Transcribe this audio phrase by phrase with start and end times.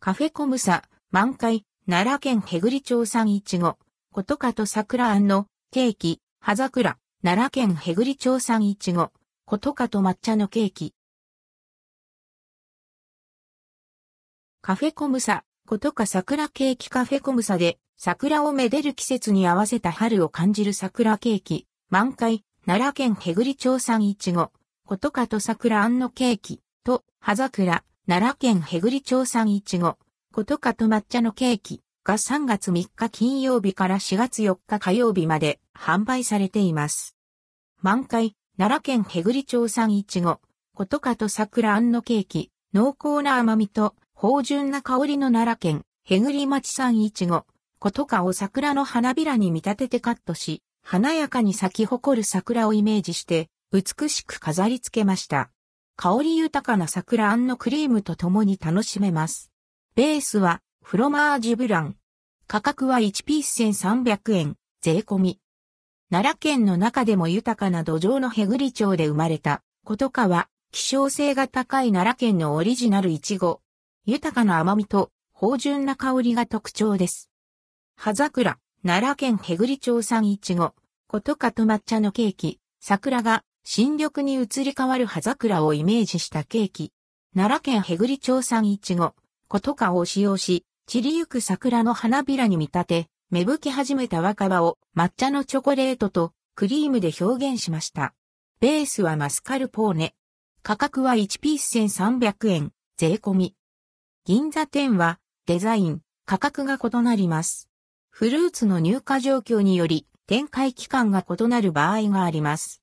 [0.00, 3.78] カフェコムサ、満開、奈良県へぐり町産いちご、
[4.12, 9.10] ことかと桜あんの、ケーキ、葉桜、奈良県へぐり町産いちご、
[9.44, 10.94] ことかと抹茶のケーキ。
[14.62, 24.52] カフェコムサ、ことか桜ケーキカフェコムサで、桜をめでる季節に合わせた春を感じる桜ケーキ、満開、奈良県へぐり町産いちご、
[24.86, 29.98] ことかと桜あんのケーキ、と、葉桜、奈良県へぐり町産いちご、
[30.32, 31.82] ことかと抹茶のケーキ。
[32.04, 37.18] が3月3日金曜日から4月4日火曜日まで販売されています。
[37.82, 40.40] 満開、奈良県へぐり町産いちご、
[40.74, 47.44] ことかと桜あんのケーキ、濃厚な甘みと芳醇な香りの奈良県、へぐり町産いちご、
[47.78, 55.50] ことかを桜の花びらに見立ててカットし、華やかに咲き誇る桜をイメージして、美しく飾り付けました。
[56.00, 59.50] 香り豊かな桜あんのクリームと共に楽しめます。
[59.96, 61.96] ベースはフロマージュブラン。
[62.46, 65.40] 価格は1ピース1300円、税込み。
[66.08, 73.60] 奈良県の中でも豊かな土壌のへぐり町で生まれた、ことかは、希少性が高い奈良県のオリジナルイチゴ。
[74.06, 77.28] 豊かな甘みと芳醇な香りが特徴です。
[77.96, 80.74] 葉桜、奈良県へぐり町産イチゴ、
[81.08, 86.90] ことかと抹茶のケーキ、桜が新緑に移り変わる葉桜をイメージしたケーキ。
[87.34, 89.14] 奈良県へぐり町産イチゴ、
[89.46, 98.14] ことかを使用し、散りゆく桜の花びらに見立て、芽吹き始めた若葉を抹茶のチョコレートとクリームで表現しました。
[98.58, 100.14] ベースはマスカルポーネ。
[100.62, 103.54] 価格は1ピース1300円、税込み。
[104.24, 107.68] 銀座店はデザイン、価格が異なります。
[108.08, 112.76] フルーツの入荷状況により展開期間が異なる場合があります。